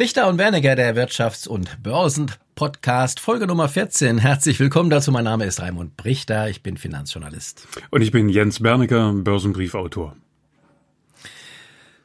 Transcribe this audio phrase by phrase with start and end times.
[0.00, 4.16] Richter und Werniger, der Wirtschafts- und Börsen-Podcast, Folge Nummer 14.
[4.16, 5.12] Herzlich willkommen dazu.
[5.12, 7.68] Mein Name ist Raimund Brichter, ich bin Finanzjournalist.
[7.90, 10.16] Und ich bin Jens Bernecker, Börsenbriefautor.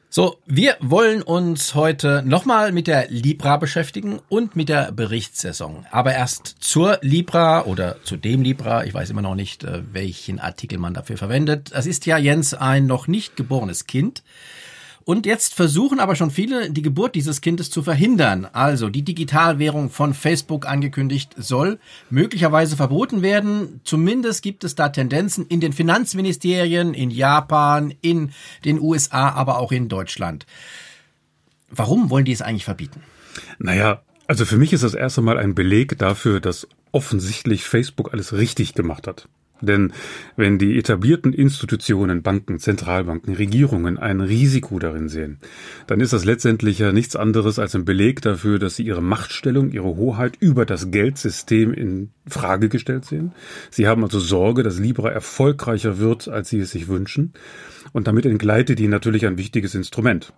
[0.09, 5.85] So, wir wollen uns heute nochmal mit der Libra beschäftigen und mit der Berichtssaison.
[5.89, 8.83] Aber erst zur Libra oder zu dem Libra.
[8.83, 11.71] Ich weiß immer noch nicht, äh, welchen Artikel man dafür verwendet.
[11.71, 14.21] Das ist ja, Jens, ein noch nicht geborenes Kind.
[15.05, 18.47] Und jetzt versuchen aber schon viele, die Geburt dieses Kindes zu verhindern.
[18.51, 21.77] Also die Digitalwährung von Facebook angekündigt soll
[22.09, 23.81] möglicherweise verboten werden.
[23.83, 28.31] Zumindest gibt es da Tendenzen in den Finanzministerien, in Japan, in
[28.65, 30.47] den USA, aber auch in Deutschland.
[31.69, 33.03] Warum wollen die es eigentlich verbieten?
[33.59, 38.33] Naja, also für mich ist das erst einmal ein Beleg dafür, dass offensichtlich Facebook alles
[38.33, 39.27] richtig gemacht hat.
[39.61, 39.93] Denn
[40.35, 45.39] wenn die etablierten Institutionen, Banken, Zentralbanken, Regierungen ein Risiko darin sehen,
[45.87, 49.71] dann ist das letztendlich ja nichts anderes als ein Beleg dafür, dass sie ihre Machtstellung,
[49.71, 53.31] ihre Hoheit über das Geldsystem in Frage gestellt sehen.
[53.69, 57.33] Sie haben also Sorge, dass Libra erfolgreicher wird, als sie es sich wünschen.
[57.93, 60.33] Und damit entgleitet ihnen natürlich ein wichtiges Instrument.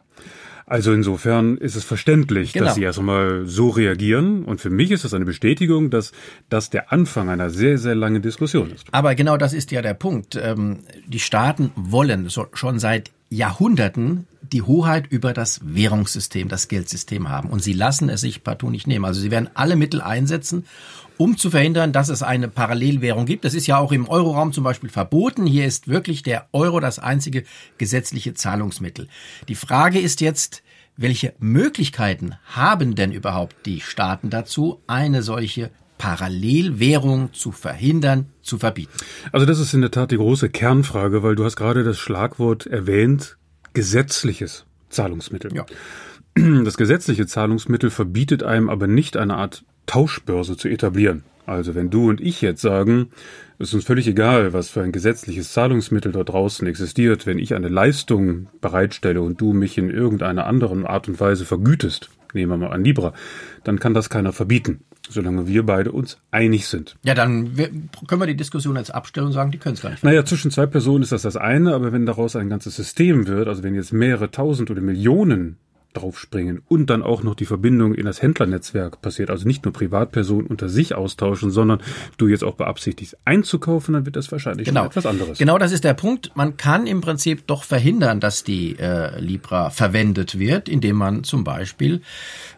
[0.70, 2.66] Also insofern ist es verständlich, genau.
[2.66, 4.44] dass sie erst einmal so reagieren.
[4.44, 6.12] Und für mich ist das eine Bestätigung, dass
[6.50, 8.86] das der Anfang einer sehr, sehr langen Diskussion ist.
[8.92, 10.36] Aber genau das ist ja der Punkt.
[10.36, 17.50] Ähm, die Staaten wollen schon seit Jahrhunderten die Hoheit über das Währungssystem, das Geldsystem haben.
[17.50, 19.06] Und sie lassen es sich partout nicht nehmen.
[19.06, 20.66] Also sie werden alle Mittel einsetzen,
[21.18, 23.46] um zu verhindern, dass es eine Parallelwährung gibt.
[23.46, 25.46] Das ist ja auch im Euroraum zum Beispiel verboten.
[25.46, 27.44] Hier ist wirklich der Euro das einzige
[27.78, 29.08] gesetzliche Zahlungsmittel.
[29.48, 30.64] Die Frage ist jetzt,
[30.96, 38.94] welche Möglichkeiten haben denn überhaupt die Staaten dazu, eine solche Parallelwährung zu verhindern, zu verbieten?
[39.32, 42.66] Also das ist in der Tat die große Kernfrage, weil du hast gerade das Schlagwort
[42.68, 43.38] erwähnt,
[43.78, 45.54] gesetzliches Zahlungsmittel.
[45.54, 45.64] Ja.
[46.64, 51.24] Das gesetzliche Zahlungsmittel verbietet einem aber nicht eine Art Tauschbörse zu etablieren.
[51.46, 53.10] Also wenn du und ich jetzt sagen,
[53.60, 57.54] es ist uns völlig egal, was für ein gesetzliches Zahlungsmittel dort draußen existiert, wenn ich
[57.54, 62.58] eine Leistung bereitstelle und du mich in irgendeiner anderen Art und Weise vergütest, nehmen wir
[62.58, 63.14] mal an Libra,
[63.64, 66.96] dann kann das keiner verbieten, solange wir beide uns einig sind.
[67.04, 67.56] Ja, dann
[68.08, 70.00] können wir die Diskussion jetzt abstellen und sagen, die können es gar nicht.
[70.00, 70.16] Verbieten.
[70.16, 73.48] Naja, zwischen zwei Personen ist das das eine, aber wenn daraus ein ganzes System wird,
[73.48, 75.58] also wenn jetzt mehrere tausend oder Millionen
[75.94, 80.48] draufspringen und dann auch noch die Verbindung in das Händlernetzwerk passiert, also nicht nur Privatpersonen
[80.48, 81.82] unter sich austauschen, sondern
[82.18, 84.86] du jetzt auch beabsichtigst einzukaufen, dann wird das wahrscheinlich genau.
[84.86, 85.38] etwas anderes.
[85.38, 86.32] Genau, das ist der Punkt.
[86.36, 91.44] Man kann im Prinzip doch verhindern, dass die äh, Libra verwendet wird, indem man zum
[91.44, 92.02] Beispiel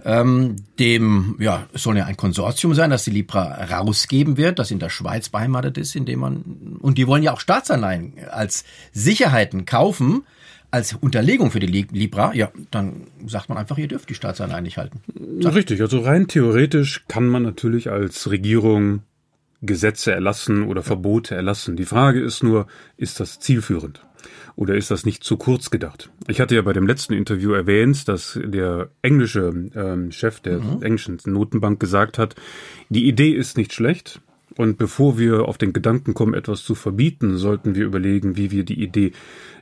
[0.06, 4.72] ähm, dem, ja, es soll ja ein Konsortium sein, dass die Libra rausgeben wird, das
[4.72, 9.66] in der Schweiz beheimatet ist, indem man, und die wollen ja auch Staatsanleihen als Sicherheiten
[9.66, 10.24] kaufen,
[10.72, 14.78] als Unterlegung für die Libra, ja, dann sagt man einfach, ihr dürft die Staatsanleihen nicht
[14.78, 15.02] halten.
[15.40, 15.56] Sag.
[15.56, 19.02] Richtig, also rein theoretisch kann man natürlich als Regierung
[19.62, 21.76] Gesetze erlassen oder Verbote erlassen.
[21.76, 24.06] Die Frage ist nur, ist das zielführend?
[24.56, 26.10] Oder ist das nicht zu kurz gedacht?
[26.28, 30.82] Ich hatte ja bei dem letzten Interview erwähnt, dass der englische ähm, Chef der mhm.
[30.82, 32.36] englischen Notenbank gesagt hat,
[32.90, 34.22] die Idee ist nicht schlecht,
[34.60, 38.66] und bevor wir auf den Gedanken kommen, etwas zu verbieten, sollten wir überlegen, wie wir
[38.66, 39.14] die Idee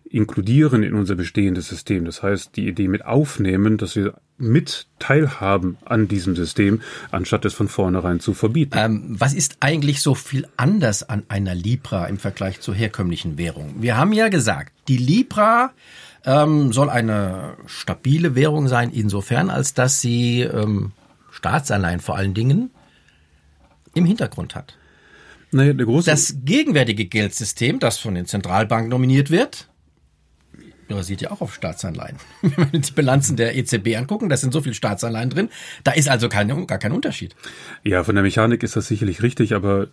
[0.10, 2.04] inkludieren in unser bestehendes System.
[2.04, 6.82] Das heißt, die Idee mit aufnehmen, dass wir mit teilhaben an diesem System,
[7.12, 8.76] anstatt es von vornherein zu verbieten.
[8.76, 13.76] Ähm, was ist eigentlich so viel anders an einer Libra im Vergleich zur herkömmlichen Währung?
[13.78, 15.74] Wir haben ja gesagt, die Libra
[16.26, 20.92] ähm, soll eine stabile Währung sein, insofern, als dass sie ähm,
[21.30, 22.72] Staatsanleihen vor allen Dingen
[23.94, 24.76] im Hintergrund hat.
[25.52, 29.70] Große das gegenwärtige Geldsystem, das von den Zentralbanken nominiert wird,
[30.88, 32.18] basiert ja auch auf Staatsanleihen.
[32.42, 35.50] Wenn wir die Bilanzen der EZB angucken, da sind so viele Staatsanleihen drin,
[35.84, 37.36] da ist also kein, gar kein Unterschied.
[37.84, 39.88] Ja, von der Mechanik ist das sicherlich richtig, aber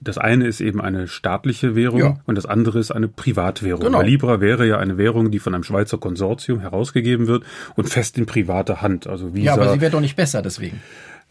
[0.00, 2.18] das eine ist eben eine staatliche Währung ja.
[2.26, 3.82] und das andere ist eine Privatwährung.
[3.82, 3.98] Genau.
[3.98, 7.44] Weil Libra wäre ja eine Währung, die von einem Schweizer Konsortium herausgegeben wird
[7.76, 9.06] und fest in privater Hand.
[9.06, 9.46] Also Visa.
[9.46, 10.82] Ja, aber sie wäre doch nicht besser deswegen.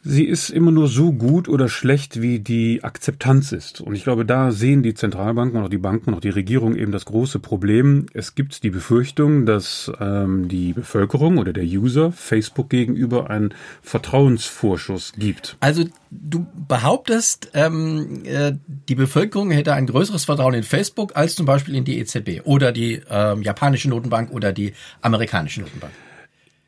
[0.07, 3.81] Sie ist immer nur so gut oder schlecht, wie die Akzeptanz ist.
[3.81, 6.75] Und ich glaube, da sehen die Zentralbanken und auch die Banken und auch die Regierung
[6.75, 8.05] eben das große Problem.
[8.13, 15.13] Es gibt die Befürchtung, dass ähm, die Bevölkerung oder der User Facebook gegenüber einen Vertrauensvorschuss
[15.17, 15.57] gibt.
[15.59, 18.53] Also du behauptest, ähm, äh,
[18.87, 22.71] die Bevölkerung hätte ein größeres Vertrauen in Facebook als zum Beispiel in die EZB oder
[22.71, 25.93] die ähm, japanische Notenbank oder die amerikanische Notenbank.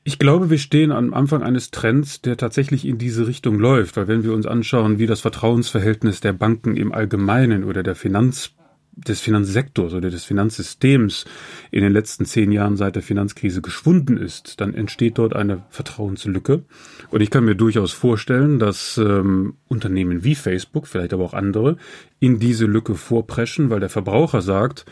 [0.08, 4.08] Ich glaube, wir stehen am Anfang eines Trends, der tatsächlich in diese Richtung läuft, weil
[4.08, 8.52] wenn wir uns anschauen, wie das Vertrauensverhältnis der Banken im Allgemeinen oder der Finanz
[8.94, 11.26] des Finanzsektors oder des Finanzsystems
[11.72, 16.64] in den letzten zehn Jahren seit der Finanzkrise geschwunden ist, dann entsteht dort eine Vertrauenslücke.
[17.10, 21.76] Und ich kann mir durchaus vorstellen, dass ähm, Unternehmen wie Facebook, vielleicht aber auch andere,
[22.22, 24.86] in diese Lücke vorpreschen, weil der Verbraucher sagt,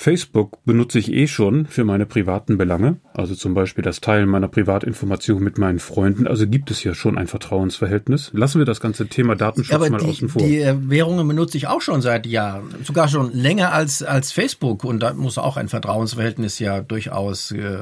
[0.00, 4.46] Facebook benutze ich eh schon für meine privaten Belange, also zum Beispiel das Teilen meiner
[4.46, 6.28] Privatinformationen mit meinen Freunden.
[6.28, 8.30] Also gibt es ja schon ein Vertrauensverhältnis.
[8.32, 10.40] Lassen wir das ganze Thema Datenschutz Aber mal die, außen vor.
[10.40, 15.00] Die Währungen benutze ich auch schon seit Jahren, sogar schon länger als als Facebook und
[15.00, 17.78] da muss auch ein Vertrauensverhältnis ja durchaus äh,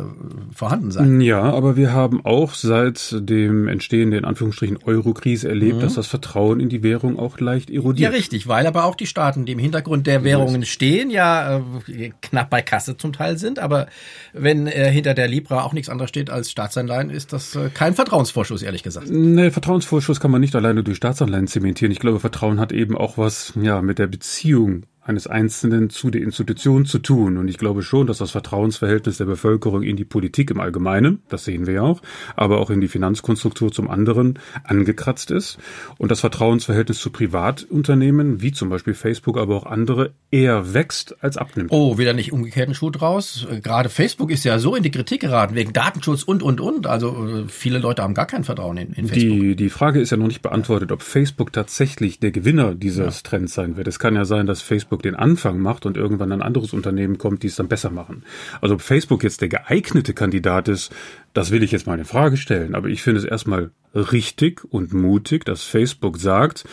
[0.55, 1.21] vorhanden sein.
[1.21, 5.81] Ja, aber wir haben auch seit dem Entstehen der in Anführungsstrichen Euro-Krise erlebt, mhm.
[5.81, 8.11] dass das Vertrauen in die Währung auch leicht erodiert.
[8.11, 12.06] Ja, richtig, weil aber auch die Staaten, die im Hintergrund der Währungen stehen, ja äh,
[12.11, 13.59] knapp bei Kasse zum Teil sind.
[13.59, 13.87] Aber
[14.33, 17.95] wenn äh, hinter der Libra auch nichts anderes steht als Staatsanleihen, ist das äh, kein
[17.95, 19.09] Vertrauensvorschuss, ehrlich gesagt.
[19.11, 21.93] Nee, Vertrauensvorschuss kann man nicht alleine durch Staatsanleihen zementieren.
[21.93, 26.23] Ich glaube, Vertrauen hat eben auch was ja mit der Beziehung eines Einzelnen zu der
[26.23, 27.37] Institution zu tun.
[27.39, 31.45] Und ich glaube schon, dass das Vertrauensverhältnis der Bevölkerung in die Politik im Allgemeinen, das
[31.45, 32.03] sehen wir ja auch,
[32.35, 35.59] aber auch in die Finanzkonstruktur zum anderen angekratzt ist.
[35.99, 41.37] Und das Vertrauensverhältnis zu Privatunternehmen, wie zum Beispiel Facebook, aber auch andere, eher wächst als
[41.37, 41.71] abnimmt.
[41.73, 43.47] Oh, wieder nicht umgekehrten Schuh draus.
[43.63, 46.87] Gerade Facebook ist ja so in die Kritik geraten wegen Datenschutz und, und, und.
[46.87, 49.41] Also äh, viele Leute haben gar kein Vertrauen in, in Facebook.
[49.41, 53.31] Die, die Frage ist ja noch nicht beantwortet, ob Facebook tatsächlich der Gewinner dieses ja.
[53.31, 53.89] Trends sein wird.
[53.89, 57.19] Es kann ja sein, dass Facebook Facebook den Anfang macht und irgendwann ein anderes Unternehmen
[57.19, 58.25] kommt, die es dann besser machen.
[58.61, 60.93] Also ob Facebook jetzt der geeignete Kandidat ist,
[61.35, 62.75] das will ich jetzt mal in Frage stellen.
[62.75, 66.65] Aber ich finde es erstmal richtig und mutig, dass Facebook sagt,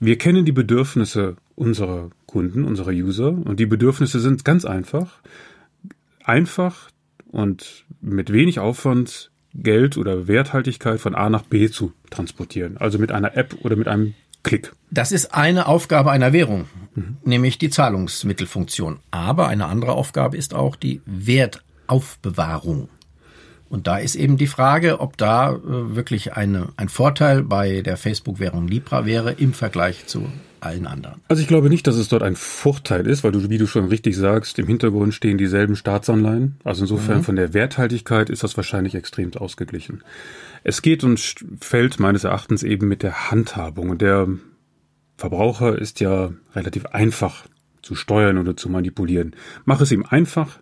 [0.00, 5.20] wir kennen die Bedürfnisse unserer Kunden, unserer User und die Bedürfnisse sind ganz einfach.
[6.24, 6.90] Einfach
[7.30, 12.76] und mit wenig Aufwand Geld oder Werthaltigkeit von A nach B zu transportieren.
[12.78, 14.72] Also mit einer App oder mit einem Klick.
[14.90, 17.18] Das ist eine Aufgabe einer Währung, mhm.
[17.24, 19.00] nämlich die Zahlungsmittelfunktion.
[19.10, 22.88] Aber eine andere Aufgabe ist auch die Wertaufbewahrung.
[23.68, 25.60] Und da ist eben die Frage, ob da äh,
[25.94, 30.26] wirklich eine, ein Vorteil bei der Facebook-Währung Libra wäre im Vergleich zu
[30.58, 31.20] allen anderen.
[31.28, 33.86] Also ich glaube nicht, dass es dort ein Vorteil ist, weil du, wie du schon
[33.86, 36.56] richtig sagst, im Hintergrund stehen dieselben Staatsanleihen.
[36.64, 37.24] Also insofern mhm.
[37.24, 40.02] von der Werthaltigkeit ist das wahrscheinlich extrem ausgeglichen.
[40.62, 41.20] Es geht und
[41.60, 43.96] fällt meines Erachtens eben mit der Handhabung.
[43.98, 44.28] Der
[45.16, 47.46] Verbraucher ist ja relativ einfach
[47.82, 49.34] zu steuern oder zu manipulieren.
[49.64, 50.60] Mach es ihm einfach,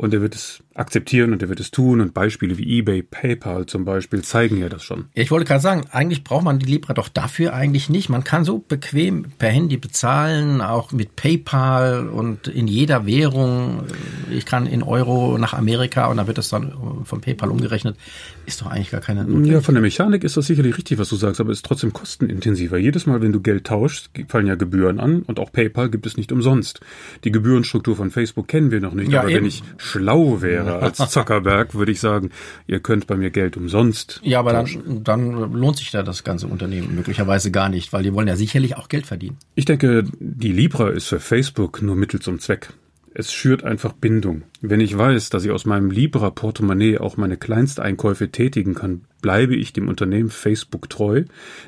[0.00, 3.66] und er wird es akzeptieren und er wird es tun und Beispiele wie eBay, PayPal
[3.66, 5.06] zum Beispiel zeigen ja das schon.
[5.14, 8.08] Ja, ich wollte gerade sagen, eigentlich braucht man die Libra doch dafür eigentlich nicht.
[8.08, 13.82] Man kann so bequem per Handy bezahlen, auch mit PayPal und in jeder Währung.
[14.30, 16.72] Ich kann in Euro nach Amerika und dann wird das dann
[17.04, 17.98] von PayPal umgerechnet.
[18.46, 19.52] Ist doch eigentlich gar keine Notwendigkeit.
[19.52, 21.92] Ja, von der Mechanik ist das sicherlich richtig, was du sagst, aber es ist trotzdem
[21.92, 22.78] kostenintensiver.
[22.78, 26.16] Jedes Mal, wenn du Geld tauschst, fallen ja Gebühren an und auch PayPal gibt es
[26.16, 26.80] nicht umsonst.
[27.24, 29.40] Die Gebührenstruktur von Facebook kennen wir noch nicht, ja, aber eben.
[29.40, 32.30] wenn ich schlau wäre als Zuckerberg, würde ich sagen,
[32.66, 34.20] ihr könnt bei mir Geld umsonst.
[34.22, 38.14] Ja, aber dann, dann lohnt sich da das ganze Unternehmen möglicherweise gar nicht, weil die
[38.14, 39.36] wollen ja sicherlich auch Geld verdienen.
[39.54, 42.72] Ich denke, die Libra ist für Facebook nur Mittel zum Zweck.
[43.12, 44.42] Es schürt einfach Bindung.
[44.60, 49.72] Wenn ich weiß, dass ich aus meinem Libra-Portemonnaie auch meine Kleinsteinkäufe tätigen kann, bleibe ich
[49.72, 51.24] dem Unternehmen Facebook treu,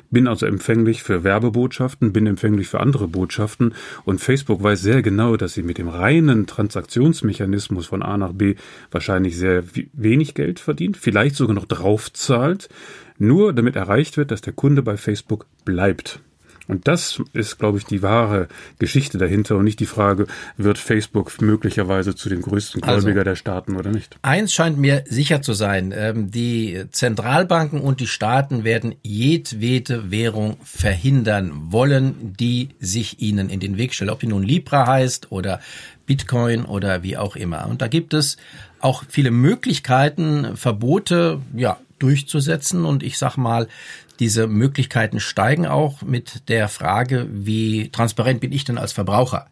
[0.09, 3.73] bin also empfänglich für Werbebotschaften, bin empfänglich für andere Botschaften
[4.05, 8.55] und Facebook weiß sehr genau, dass sie mit dem reinen Transaktionsmechanismus von A nach B
[8.89, 12.69] wahrscheinlich sehr wenig Geld verdient, vielleicht sogar noch draufzahlt,
[13.17, 16.21] nur damit erreicht wird, dass der Kunde bei Facebook bleibt.
[16.67, 18.47] Und das ist, glaube ich, die wahre
[18.79, 23.35] Geschichte dahinter und nicht die Frage, wird Facebook möglicherweise zu den größten Gläubiger also, der
[23.35, 24.17] Staaten oder nicht?
[24.21, 25.93] Eins scheint mir sicher zu sein.
[25.95, 33.59] Ähm, die Zentralbanken und die Staaten werden jedwede Währung verhindern wollen, die sich ihnen in
[33.59, 34.11] den Weg stellt.
[34.11, 35.59] Ob die nun Libra heißt oder
[36.05, 37.67] Bitcoin oder wie auch immer.
[37.67, 38.37] Und da gibt es
[38.79, 42.85] auch viele Möglichkeiten, Verbote, ja, durchzusetzen.
[42.85, 43.67] Und ich sag mal,
[44.19, 49.47] diese Möglichkeiten steigen auch mit der Frage, wie transparent bin ich denn als Verbraucher?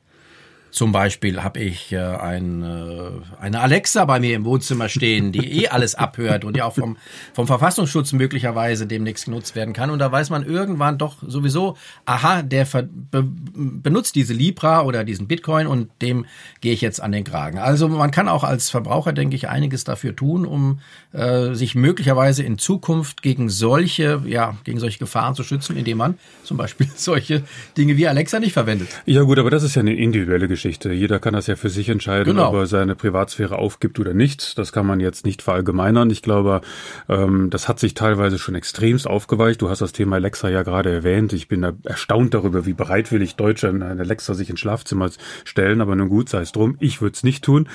[0.72, 5.64] Zum Beispiel habe ich äh, ein, äh, eine Alexa bei mir im Wohnzimmer stehen, die
[5.64, 6.96] eh alles abhört und ja auch vom,
[7.34, 9.90] vom Verfassungsschutz möglicherweise demnächst genutzt werden kann.
[9.90, 11.76] Und da weiß man irgendwann doch sowieso,
[12.06, 16.26] aha, der be, benutzt diese Libra oder diesen Bitcoin und dem
[16.62, 17.58] gehe ich jetzt an den Kragen.
[17.60, 20.80] Also man kann auch als Verbraucher, denke ich, einiges dafür tun, um
[21.12, 26.18] äh, sich möglicherweise in Zukunft gegen solche, ja, gegen solche Gefahren zu schützen, indem man
[26.46, 27.44] zum Beispiel solche
[27.78, 28.88] Dinge wie Alexa nicht verwendet.
[29.06, 30.61] Ja gut, aber das ist ja eine individuelle Geschichte.
[30.62, 30.92] Privatgeschichte.
[30.94, 32.50] Jeder kann das ja für sich entscheiden, Genau.
[32.50, 34.58] ob er seine Privatsphäre aufgibt oder nicht.
[34.58, 36.10] Das kann man jetzt nicht verallgemeinern.
[36.12, 36.62] Ich glaube,
[37.10, 39.62] ähm, das hat sich teilweise schon extremst aufgeweicht.
[39.62, 41.34] Du hast das Thema Alexa ja gerade erwähnt.
[41.34, 45.10] Ich bin da erstaunt darüber, wie bereitwillig Deutsche eine Alexa sich ins Schlafzimmer
[45.46, 45.82] stellen.
[45.82, 46.78] Aber nun gut, sei es drum.
[46.80, 47.68] Ich würde es nicht tun.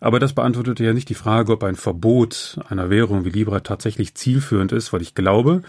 [0.00, 4.14] Aber das beantwortet ja nicht die Frage, ob ein Verbot einer Währung wie Libra tatsächlich
[4.14, 5.62] zielführend ist, weil ich glaube,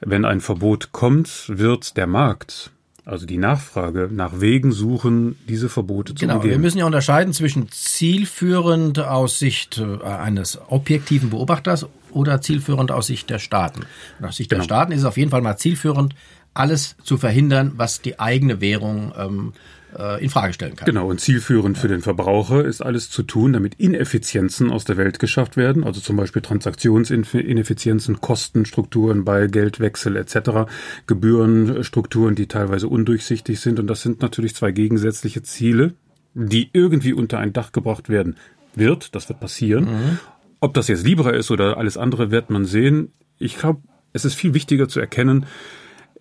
[0.00, 2.70] wenn ein Verbot kommt, wird der Markt,
[3.04, 7.68] also die Nachfrage, nach Wegen suchen, diese Verbote zu Genau, wir müssen ja unterscheiden zwischen
[7.70, 13.82] zielführend aus Sicht äh, eines objektiven Beobachters oder zielführend aus Sicht der Staaten.
[14.22, 14.64] Aus Sicht der Genau.
[14.64, 16.14] Staaten ist es auf jeden Fall mal zielführend,
[16.54, 19.52] alles zu verhindern, was die eigene Währung ähm,
[19.98, 20.86] äh, in Frage stellen kann.
[20.86, 25.18] Genau, und zielführend für den Verbraucher ist alles zu tun, damit Ineffizienzen aus der Welt
[25.18, 30.70] geschafft werden, also zum Beispiel Transaktionsineffizienzen, Kostenstrukturen bei Geldwechsel etc.,
[31.06, 33.78] Gebührenstrukturen, die teilweise undurchsichtig sind.
[33.78, 35.94] Und das sind natürlich zwei gegensätzliche Ziele,
[36.34, 38.36] die irgendwie unter ein Dach gebracht werden
[38.74, 39.14] wird.
[39.14, 40.18] Das wird passieren.
[40.60, 43.12] Ob das jetzt Libra ist oder alles andere, wird man sehen.
[43.38, 43.82] Ich glaube,
[44.12, 45.46] es ist viel wichtiger zu erkennen,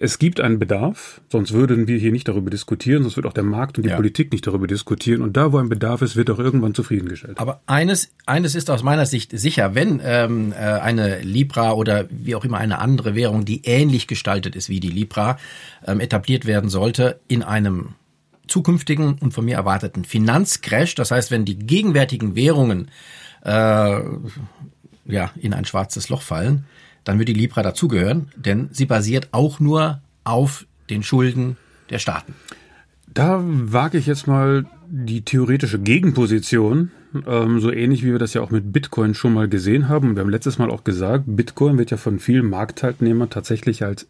[0.04, 3.46] es gibt einen Bedarf, sonst würden wir hier nicht darüber diskutieren, sonst wird auch der
[3.46, 3.96] Markt und die Ja.
[3.96, 5.22] Politik nicht darüber diskutieren.
[5.22, 7.40] Und da, wo ein Bedarf ist, wird auch irgendwann zufriedengestellt.
[7.40, 12.36] Aber eines, eines ist aus meiner Sicht sicher, wenn ähm, äh, eine Libra oder wie
[12.36, 15.38] auch immer eine andere Währung, die ähnlich gestaltet ist wie die Libra,
[15.88, 17.96] ähm, etabliert werden sollte in einem
[18.46, 20.96] zukünftigen und von mir erwarteten Finanzcrash.
[20.96, 22.92] Das heißt, wenn die gegenwärtigen Währungen
[23.46, 26.66] äh, ja in ein schwarzes Loch fallen,
[27.04, 31.58] dann wird die Libra dazugehören, denn sie basiert auch nur auf den Schulden
[31.90, 32.34] der Staaten.
[33.14, 36.92] Da wage ich jetzt mal die theoretische Gegenposition,
[37.28, 40.16] ähm, so ähnlich wie wir das ja auch mit Bitcoin schon mal gesehen haben.
[40.16, 44.08] Wir haben letztes Mal auch gesagt, Bitcoin wird ja von vielen Marktteilnehmern tatsächlich als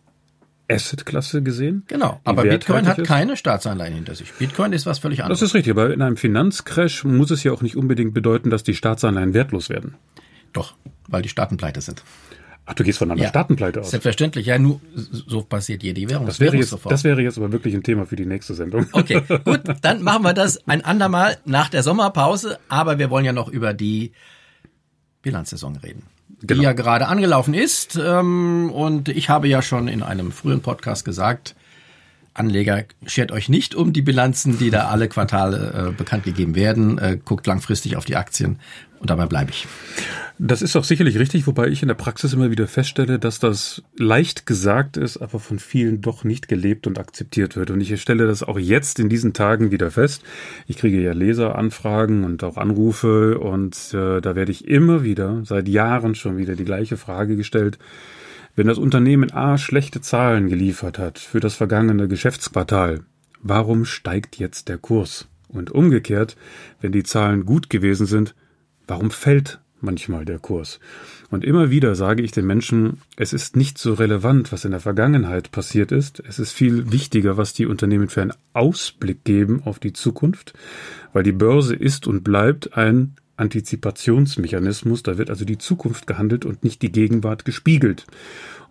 [0.70, 1.84] Assetklasse gesehen.
[1.88, 3.08] Genau, aber Bitcoin hat ist.
[3.08, 4.32] keine Staatsanleihen hinter sich.
[4.34, 5.40] Bitcoin ist was völlig anderes.
[5.40, 8.64] Das ist richtig, aber in einem Finanzcrash muss es ja auch nicht unbedingt bedeuten, dass
[8.64, 9.96] die Staatsanleihen wertlos werden.
[10.54, 10.76] Doch,
[11.08, 12.04] weil die Staaten pleite sind.
[12.66, 13.92] Ach, du gehst von einer Staatenpleite aus.
[13.92, 16.26] Selbstverständlich, ja, nur so passiert jede Währung.
[16.26, 18.88] Das wäre, jetzt, das wäre jetzt aber wirklich ein Thema für die nächste Sendung.
[18.94, 23.34] Okay, gut, dann machen wir das ein andermal nach der Sommerpause, aber wir wollen ja
[23.34, 24.14] noch über die
[25.24, 26.04] Bilanzsaison reden.
[26.42, 26.60] Genau.
[26.60, 28.00] Die ja gerade angelaufen ist.
[28.02, 31.56] Ähm, und ich habe ja schon in einem frühen Podcast gesagt,
[32.34, 36.98] Anleger, schert euch nicht um die Bilanzen, die da alle Quartale äh, bekannt gegeben werden.
[36.98, 38.60] Äh, guckt langfristig auf die Aktien
[39.00, 39.68] und dabei bleibe ich.
[40.40, 43.84] Das ist auch sicherlich richtig, wobei ich in der Praxis immer wieder feststelle, dass das
[43.96, 47.70] leicht gesagt ist, aber von vielen doch nicht gelebt und akzeptiert wird.
[47.70, 50.24] Und ich stelle das auch jetzt in diesen Tagen wieder fest.
[50.66, 55.68] Ich kriege ja Leseranfragen und auch Anrufe und äh, da werde ich immer wieder, seit
[55.68, 57.78] Jahren schon wieder die gleiche Frage gestellt.
[58.56, 63.00] Wenn das Unternehmen A schlechte Zahlen geliefert hat für das vergangene Geschäftsquartal,
[63.42, 65.28] warum steigt jetzt der Kurs?
[65.48, 66.38] Und umgekehrt,
[66.80, 68.36] wenn die Zahlen gut gewesen sind,
[68.86, 70.80] warum fällt manchmal der Kurs?
[71.32, 74.80] Und immer wieder sage ich den Menschen, es ist nicht so relevant, was in der
[74.80, 76.22] Vergangenheit passiert ist.
[76.28, 80.54] Es ist viel wichtiger, was die Unternehmen für einen Ausblick geben auf die Zukunft,
[81.12, 85.04] weil die Börse ist und bleibt ein Antizipationsmechanismus.
[85.04, 88.06] Da wird also die Zukunft gehandelt und nicht die Gegenwart gespiegelt.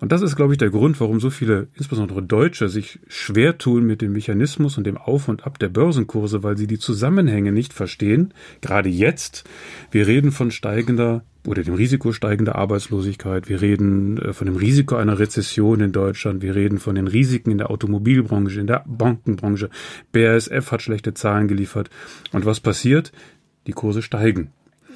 [0.03, 3.87] Und das ist, glaube ich, der Grund, warum so viele, insbesondere Deutsche, sich schwer tun
[3.87, 7.73] mit dem Mechanismus und dem Auf und Ab der Börsenkurse, weil sie die Zusammenhänge nicht
[7.73, 8.35] verstehen.
[8.61, 9.45] Gerade jetzt.
[9.93, 13.49] Wir reden von steigender oder dem Risiko steigender Arbeitslosigkeit.
[13.49, 16.43] Wir reden äh, von dem Risiko einer Rezession in Deutschland.
[16.43, 19.69] Wir reden von den Risiken in der Automobilbranche, in der Bankenbranche.
[20.13, 21.91] BASF hat schlechte Zahlen geliefert.
[22.33, 23.13] Und was passiert?
[23.67, 24.53] Die Kurse steigen.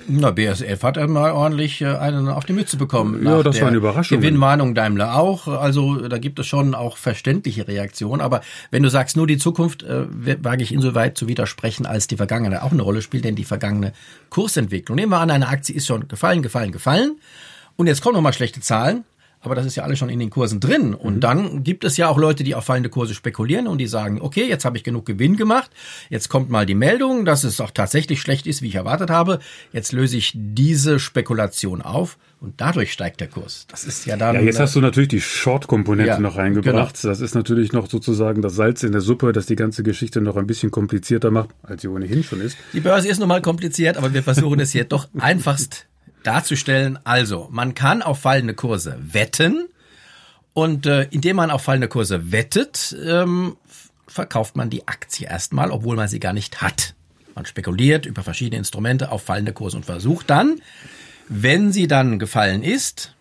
[0.09, 3.25] Na, BSF hat einmal ordentlich äh, einen auf die Mütze bekommen.
[3.25, 4.19] Ja, das war eine Überraschung.
[4.19, 5.49] Gewinnwarnung Daimler auch.
[5.49, 8.21] Also da gibt es schon auch verständliche Reaktionen.
[8.21, 10.05] Aber wenn du sagst, nur die Zukunft, äh,
[10.45, 13.93] wage ich insoweit zu widersprechen, als die vergangene auch eine Rolle spielt, denn die vergangene
[14.31, 14.97] Kursentwicklung.
[14.97, 17.17] Nehmen wir an, eine Aktie ist schon gefallen, gefallen, gefallen.
[17.75, 19.05] Und jetzt kommen nochmal schlechte Zahlen.
[19.47, 20.93] Aber das ist ja alles schon in den Kursen drin.
[20.93, 24.21] Und dann gibt es ja auch Leute, die auf fallende Kurse spekulieren und die sagen,
[24.21, 25.71] okay, jetzt habe ich genug Gewinn gemacht.
[26.11, 29.38] Jetzt kommt mal die Meldung, dass es auch tatsächlich schlecht ist, wie ich erwartet habe.
[29.73, 33.67] Jetzt löse ich diese Spekulation auf und dadurch steigt der Kurs.
[33.71, 34.35] Das ist ja dann.
[34.35, 37.03] Ja, jetzt hast du natürlich die Short-Komponente Ja, noch reingebracht.
[37.05, 40.37] Das ist natürlich noch sozusagen das Salz in der Suppe, das die ganze Geschichte noch
[40.37, 42.59] ein bisschen komplizierter macht, als sie ohnehin schon ist.
[42.73, 45.87] Die Börse ist nun mal kompliziert, aber wir versuchen es hier doch einfachst
[46.26, 46.99] darzustellen.
[47.04, 49.68] Also, man kann auf fallende Kurse wetten
[50.54, 53.56] und äh, indem man auf fallende Kurse wettet, ähm,
[54.06, 56.95] verkauft man die Aktie erstmal, obwohl man sie gar nicht hat.
[57.35, 60.61] Man spekuliert über verschiedene Instrumente auf fallende Kurse und versucht dann,
[61.28, 63.14] wenn sie dann gefallen ist,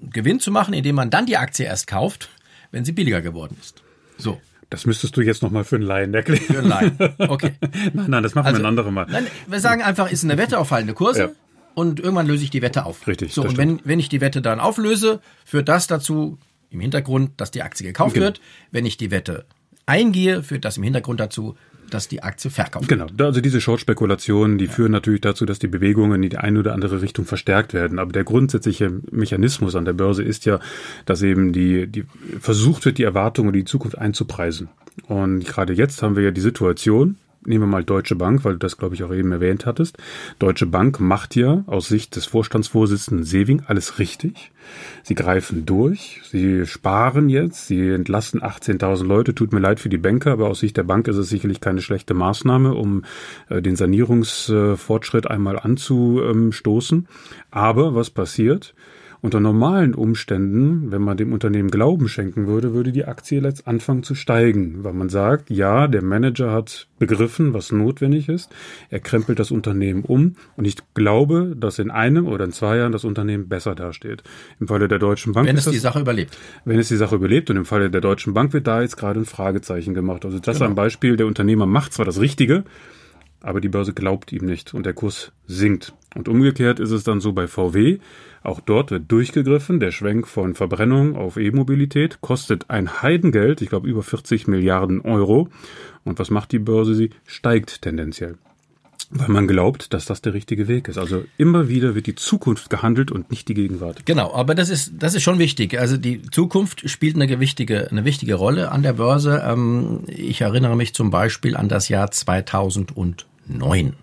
[0.00, 2.28] Gewinn zu machen, indem man dann die Aktie erst kauft,
[2.70, 3.82] wenn sie billiger geworden ist.
[4.16, 4.40] So.
[4.70, 6.44] Das müsstest du jetzt nochmal für einen Laien erklären.
[6.44, 7.54] Für einen Laien, okay.
[7.92, 9.06] nein, nein, das machen also, wir ein anderes Mal.
[9.10, 11.20] Nein, wir sagen einfach, ist eine Wette auf fallende Kurse.
[11.20, 11.28] Ja.
[11.74, 13.06] Und irgendwann löse ich die Wette auf.
[13.06, 13.32] Richtig.
[13.32, 16.38] So, und wenn, wenn ich die Wette dann auflöse, führt das dazu
[16.70, 18.26] im Hintergrund, dass die Aktie gekauft genau.
[18.26, 18.40] wird.
[18.70, 19.44] Wenn ich die Wette
[19.86, 21.56] eingehe, führt das im Hintergrund dazu,
[21.90, 23.04] dass die Aktie verkauft genau.
[23.04, 23.18] wird.
[23.18, 24.70] Genau, also diese Short-Spekulationen, die ja.
[24.70, 27.98] führen natürlich dazu, dass die Bewegungen in die eine oder andere Richtung verstärkt werden.
[27.98, 30.60] Aber der grundsätzliche Mechanismus an der Börse ist ja,
[31.06, 32.04] dass eben die, die
[32.40, 34.68] versucht wird, die Erwartungen und die Zukunft einzupreisen.
[35.08, 38.58] Und gerade jetzt haben wir ja die Situation, nehmen wir mal Deutsche Bank, weil du
[38.58, 39.98] das, glaube ich, auch eben erwähnt hattest.
[40.38, 44.52] Deutsche Bank macht ja aus Sicht des Vorstandsvorsitzenden Sewing alles richtig.
[45.02, 49.34] Sie greifen durch, sie sparen jetzt, sie entlassen 18.000 Leute.
[49.34, 51.80] Tut mir leid für die Banker, aber aus Sicht der Bank ist es sicherlich keine
[51.80, 53.04] schlechte Maßnahme, um
[53.48, 57.08] äh, den Sanierungsfortschritt einmal anzustoßen.
[57.50, 58.74] Aber was passiert?
[59.22, 64.02] Unter normalen Umständen, wenn man dem Unternehmen Glauben schenken würde, würde die Aktie jetzt anfangen
[64.02, 68.50] zu steigen, weil man sagt, ja, der Manager hat begriffen, was notwendig ist.
[68.88, 72.92] Er krempelt das Unternehmen um und ich glaube, dass in einem oder in zwei Jahren
[72.92, 74.22] das Unternehmen besser dasteht.
[74.58, 75.46] Im Falle der Deutschen Bank.
[75.46, 76.38] Wenn es das, die Sache überlebt.
[76.64, 79.20] Wenn es die Sache überlebt und im Falle der Deutschen Bank wird da jetzt gerade
[79.20, 80.24] ein Fragezeichen gemacht.
[80.24, 80.64] Also das genau.
[80.64, 82.64] ist ein Beispiel, der Unternehmer macht zwar das Richtige,
[83.42, 85.92] aber die Börse glaubt ihm nicht und der Kurs sinkt.
[86.14, 87.98] Und umgekehrt ist es dann so bei VW.
[88.42, 89.80] Auch dort wird durchgegriffen.
[89.80, 95.48] Der Schwenk von Verbrennung auf E-Mobilität kostet ein Heidengeld, ich glaube über 40 Milliarden Euro.
[96.04, 96.94] Und was macht die Börse?
[96.94, 98.38] Sie steigt tendenziell.
[99.12, 100.96] Weil man glaubt, dass das der richtige Weg ist.
[100.96, 104.06] Also immer wieder wird die Zukunft gehandelt und nicht die Gegenwart.
[104.06, 105.78] Genau, aber das ist, das ist schon wichtig.
[105.80, 109.42] Also die Zukunft spielt eine gewichtige, eine wichtige Rolle an der Börse.
[109.44, 113.94] Ähm, ich erinnere mich zum Beispiel an das Jahr 2009.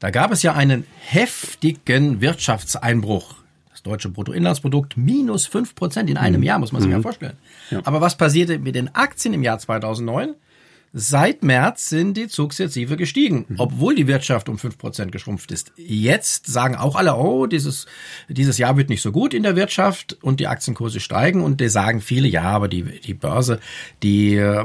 [0.00, 3.34] Da gab es ja einen heftigen Wirtschaftseinbruch.
[3.70, 6.46] Das deutsche Bruttoinlandsprodukt minus fünf Prozent in einem mhm.
[6.46, 6.96] Jahr, muss man sich mhm.
[6.96, 7.36] ja vorstellen.
[7.70, 7.82] Ja.
[7.84, 10.34] Aber was passierte mit den Aktien im Jahr 2009?
[10.92, 13.56] Seit März sind die sukzessive gestiegen, mhm.
[13.58, 15.70] obwohl die Wirtschaft um fünf Prozent geschrumpft ist.
[15.76, 17.86] Jetzt sagen auch alle, oh, dieses,
[18.28, 21.68] dieses Jahr wird nicht so gut in der Wirtschaft und die Aktienkurse steigen und die
[21.68, 23.60] sagen viele, ja, aber die, die Börse,
[24.02, 24.64] die äh,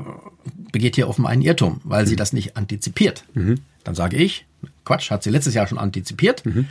[0.71, 2.07] begeht hier offenbar einen Irrtum, weil mhm.
[2.07, 3.23] sie das nicht antizipiert.
[3.35, 3.59] Mhm.
[3.83, 4.45] Dann sage ich,
[4.85, 6.45] Quatsch, hat sie letztes Jahr schon antizipiert.
[6.45, 6.67] Mhm.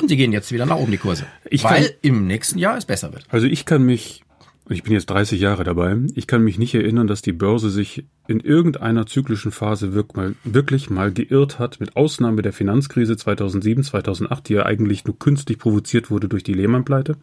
[0.00, 1.26] Und sie gehen jetzt wieder nach oben, die Kurse.
[1.50, 3.24] Ich weil kann, im nächsten Jahr es besser wird.
[3.30, 4.22] Also ich kann mich,
[4.68, 8.04] ich bin jetzt 30 Jahre dabei, ich kann mich nicht erinnern, dass die Börse sich
[8.28, 14.54] in irgendeiner zyklischen Phase wirklich mal geirrt hat, mit Ausnahme der Finanzkrise 2007, 2008, die
[14.54, 17.16] ja eigentlich nur künstlich provoziert wurde durch die Lehman-Pleite.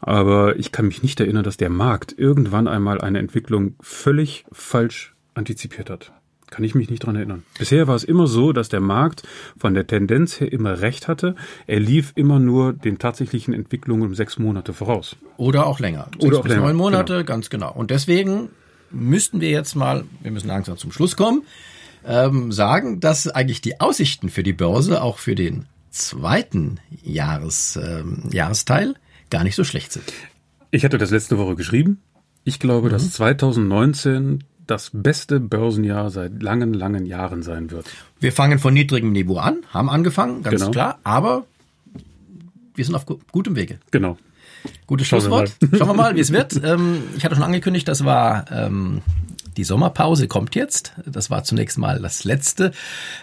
[0.00, 5.14] Aber ich kann mich nicht erinnern, dass der Markt irgendwann einmal eine Entwicklung völlig falsch
[5.34, 6.12] antizipiert hat.
[6.50, 7.42] Kann ich mich nicht dran erinnern.
[7.58, 9.22] Bisher war es immer so, dass der Markt
[9.58, 11.34] von der Tendenz her immer recht hatte.
[11.66, 15.16] Er lief immer nur den tatsächlichen Entwicklungen um sechs Monate voraus.
[15.38, 16.08] Oder auch länger.
[16.12, 16.62] Sechs Oder auch länger.
[16.62, 17.26] neun Monate, genau.
[17.26, 17.72] ganz genau.
[17.72, 18.50] Und deswegen
[18.90, 21.42] müssten wir jetzt mal, wir müssen langsam zum Schluss kommen,
[22.06, 28.22] ähm, sagen, dass eigentlich die Aussichten für die Börse auch für den zweiten Jahres, ähm,
[28.30, 28.94] Jahresteil
[29.30, 30.04] gar nicht so schlecht sind.
[30.70, 32.00] Ich hatte das letzte Woche geschrieben.
[32.44, 32.92] Ich glaube, mhm.
[32.92, 37.86] dass 2019 das beste Börsenjahr seit langen, langen Jahren sein wird.
[38.20, 40.70] Wir fangen von niedrigem Niveau an, haben angefangen, ganz genau.
[40.70, 41.44] klar, aber
[42.74, 43.78] wir sind auf gutem Wege.
[43.90, 44.18] Genau.
[44.86, 45.52] Gutes Schlusswort.
[45.60, 46.60] Schauen wir mal, mal wie es wird.
[46.66, 49.02] Ähm, ich hatte schon angekündigt, das war ähm,
[49.56, 50.92] die Sommerpause kommt jetzt.
[51.06, 52.72] Das war zunächst mal das letzte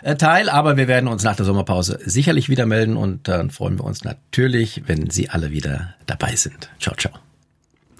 [0.02, 3.80] äh, Teil, aber wir werden uns nach der Sommerpause sicherlich wieder melden und dann freuen
[3.80, 6.70] wir uns natürlich, wenn Sie alle wieder dabei sind.
[6.80, 7.14] Ciao, ciao.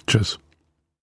[0.06, 0.38] Tschüss.